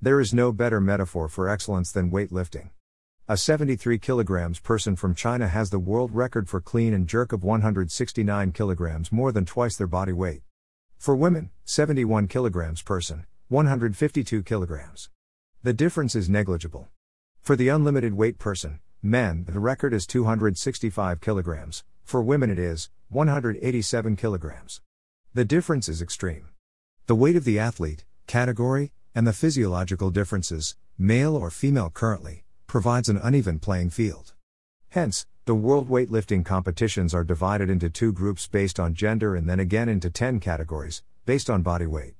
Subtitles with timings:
[0.00, 2.70] There is no better metaphor for excellence than weightlifting.
[3.26, 7.42] A 73 kg person from China has the world record for clean and jerk of
[7.42, 10.42] 169 kg, more than twice their body weight.
[10.98, 15.08] For women, 71 kg person, 152 kg.
[15.64, 16.86] The difference is negligible.
[17.40, 22.88] For the unlimited weight person, men, the record is 265 kg, for women it is
[23.08, 24.80] 187 kg.
[25.34, 26.50] The difference is extreme.
[27.06, 33.08] The weight of the athlete, category, and the physiological differences, male or female currently, provides
[33.08, 34.34] an uneven playing field.
[34.90, 39.60] Hence, the world weightlifting competitions are divided into two groups based on gender and then
[39.60, 42.14] again into 10 categories, based on body weight.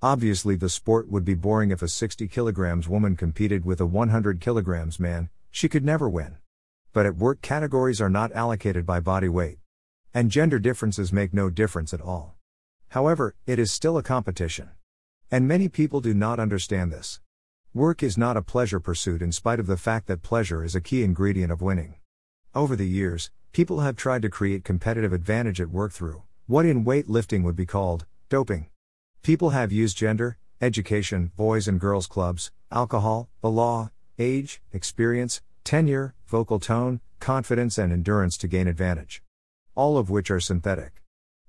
[0.00, 4.40] Obviously, the sport would be boring if a 60 kg woman competed with a 100
[4.40, 6.36] kg man, she could never win.
[6.92, 9.58] But at work, categories are not allocated by body weight.
[10.14, 12.36] And gender differences make no difference at all.
[12.90, 14.70] However, it is still a competition.
[15.30, 17.20] And many people do not understand this.
[17.74, 20.80] Work is not a pleasure pursuit in spite of the fact that pleasure is a
[20.80, 21.96] key ingredient of winning.
[22.54, 26.82] Over the years, people have tried to create competitive advantage at work through what in
[26.82, 28.70] weightlifting would be called doping.
[29.22, 36.14] People have used gender, education, boys and girls clubs, alcohol, the law, age, experience, tenure,
[36.26, 39.22] vocal tone, confidence, and endurance to gain advantage.
[39.74, 41.02] All of which are synthetic.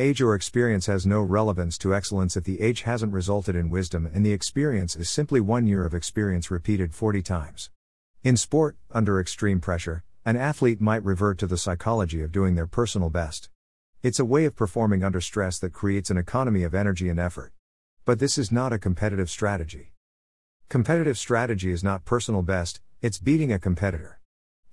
[0.00, 4.10] Age or experience has no relevance to excellence if the age hasn't resulted in wisdom
[4.14, 7.68] and the experience is simply one year of experience repeated 40 times.
[8.24, 12.66] In sport, under extreme pressure, an athlete might revert to the psychology of doing their
[12.66, 13.50] personal best.
[14.02, 17.52] It's a way of performing under stress that creates an economy of energy and effort.
[18.06, 19.92] But this is not a competitive strategy.
[20.70, 24.18] Competitive strategy is not personal best, it's beating a competitor.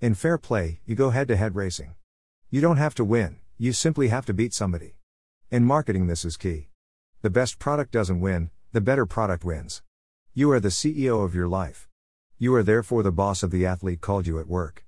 [0.00, 1.96] In fair play, you go head to head racing.
[2.48, 4.94] You don't have to win, you simply have to beat somebody.
[5.50, 6.68] In marketing, this is key.
[7.22, 9.80] The best product doesn't win, the better product wins.
[10.34, 11.88] You are the CEO of your life.
[12.36, 14.84] You are therefore the boss of the athlete called you at work.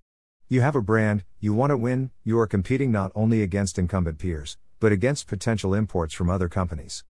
[0.49, 4.19] You have a brand, you want to win, you are competing not only against incumbent
[4.19, 7.05] peers, but against potential imports from other companies.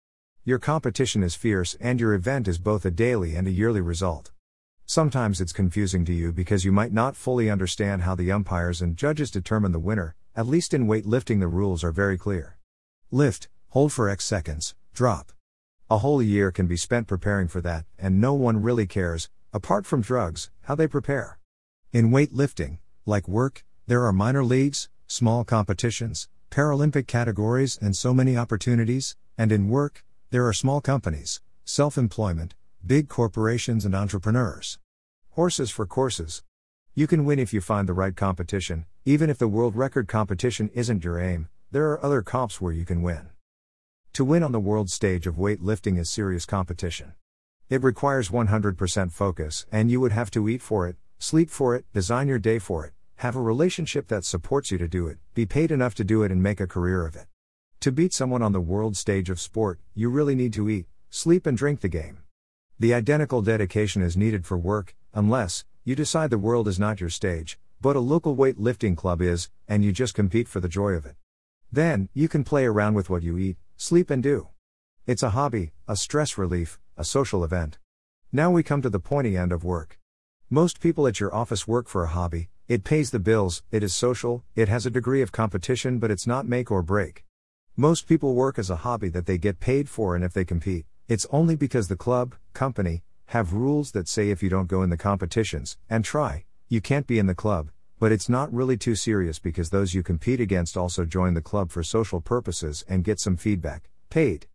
[0.46, 4.32] Your competition is fierce and your event is both a daily and a yearly result.
[4.86, 8.96] Sometimes it's confusing to you because you might not fully understand how the umpires and
[8.96, 12.59] judges determine the winner, at least in weightlifting, the rules are very clear.
[13.12, 15.32] Lift, hold for X seconds, drop.
[15.90, 19.88] A whole year can be spent preparing for that, and no one really cares, apart
[19.88, 21.40] from drugs, how they prepare.
[21.92, 22.78] In weightlifting,
[23.08, 29.52] like work, there are minor leagues, small competitions, Paralympic categories, and so many opportunities, and
[29.52, 32.54] in work, there are small companies, self employment,
[32.86, 34.78] big corporations, and entrepreneurs.
[35.32, 36.44] Horses for courses.
[36.94, 40.70] You can win if you find the right competition, even if the world record competition
[40.76, 43.30] isn't your aim, there are other comps where you can win.
[44.14, 47.14] To win on the world stage of weightlifting is serious competition.
[47.70, 51.86] It requires 100% focus, and you would have to eat for it, sleep for it,
[51.94, 55.46] design your day for it, have a relationship that supports you to do it, be
[55.46, 57.28] paid enough to do it, and make a career of it.
[57.82, 61.46] To beat someone on the world stage of sport, you really need to eat, sleep,
[61.46, 62.24] and drink the game.
[62.80, 67.12] The identical dedication is needed for work, unless you decide the world is not your
[67.12, 71.06] stage, but a local weightlifting club is, and you just compete for the joy of
[71.06, 71.16] it.
[71.72, 74.48] Then, you can play around with what you eat, sleep, and do.
[75.06, 77.78] It's a hobby, a stress relief, a social event.
[78.32, 80.00] Now we come to the pointy end of work.
[80.50, 83.94] Most people at your office work for a hobby, it pays the bills, it is
[83.94, 87.24] social, it has a degree of competition, but it's not make or break.
[87.76, 90.86] Most people work as a hobby that they get paid for, and if they compete,
[91.08, 94.90] it's only because the club, company, have rules that say if you don't go in
[94.90, 98.96] the competitions, and try, you can't be in the club, but it's not really too
[98.96, 103.20] serious because those you compete against also join the club for social purposes and get
[103.20, 104.48] some feedback, paid.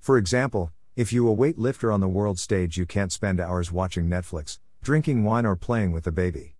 [0.00, 4.08] For example, if you a weightlifter on the world stage, you can't spend hours watching
[4.08, 6.56] Netflix, drinking wine, or playing with the baby.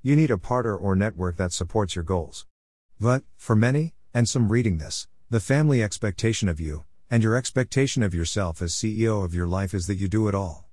[0.00, 2.46] You need a partner or network that supports your goals.
[2.98, 8.02] But, for many, and some reading this, the family expectation of you, and your expectation
[8.02, 10.70] of yourself as CEO of your life is that you do it all.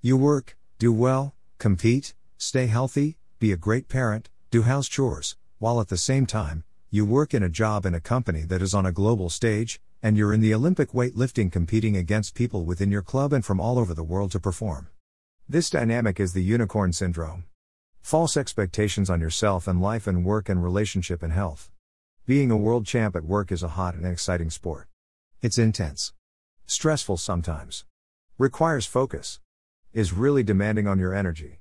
[0.00, 5.78] You work, do well, compete, stay healthy, be a great parent, do house chores, while
[5.78, 8.86] at the same time, you work in a job in a company that is on
[8.86, 13.34] a global stage, and you're in the Olympic weightlifting competing against people within your club
[13.34, 14.88] and from all over the world to perform.
[15.46, 17.44] This dynamic is the unicorn syndrome.
[18.00, 21.70] False expectations on yourself and life and work and relationship and health.
[22.24, 24.88] Being a world champ at work is a hot and exciting sport.
[25.42, 26.14] It's intense.
[26.64, 27.84] Stressful sometimes.
[28.38, 29.40] Requires focus.
[29.92, 31.60] Is really demanding on your energy.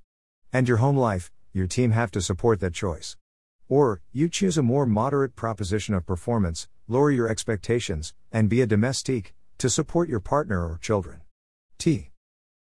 [0.53, 3.17] And your home life, your team have to support that choice.
[3.69, 8.67] Or, you choose a more moderate proposition of performance, lower your expectations, and be a
[8.67, 11.21] domestique, to support your partner or children.
[11.77, 12.11] T.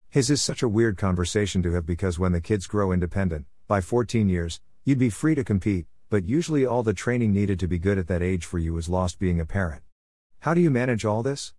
[0.09, 3.81] His is such a weird conversation to have because when the kids grow independent, by
[3.81, 7.79] 14 years, you'd be free to compete, but usually all the training needed to be
[7.79, 9.83] good at that age for you is lost being a parent.
[10.41, 11.53] How do you manage all this?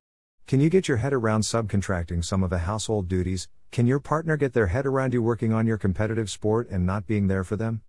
[0.47, 3.47] Can you get your head around subcontracting some of the household duties?
[3.71, 7.06] Can your partner get their head around you working on your competitive sport and not
[7.06, 7.81] being there for them?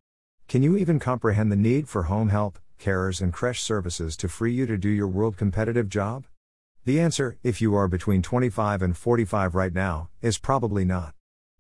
[0.47, 4.53] Can you even comprehend the need for home help, carers, and creche services to free
[4.53, 6.27] you to do your world competitive job?
[6.85, 11.15] The answer, if you are between 25 and 45 right now, is probably not.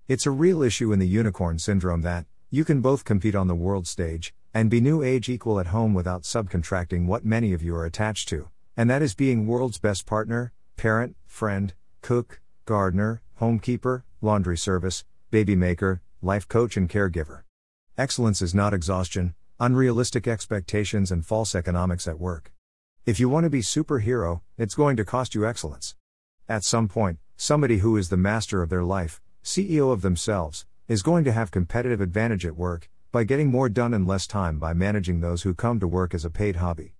[0.06, 3.54] It's a real issue in the unicorn syndrome that, you can both compete on the
[3.54, 7.74] world stage, and be new age equal at home without subcontracting what many of you
[7.74, 14.02] are attached to, and that is being world's best partner, parent, friend, cook, gardener, homekeeper,
[14.20, 17.42] laundry service, baby maker, life coach, and caregiver.
[17.96, 22.52] Excellence is not exhaustion, unrealistic expectations, and false economics at work.
[23.06, 25.94] If you want to be superhero, it's going to cost you excellence.
[26.50, 31.02] At some point, somebody who is the master of their life, CEO of themselves, is
[31.02, 34.74] going to have competitive advantage at work by getting more done in less time by
[34.74, 36.92] managing those who come to work as a paid hobby.